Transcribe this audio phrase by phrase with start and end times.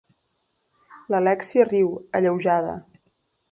[1.13, 2.75] L'Alèxia riu, alleujada.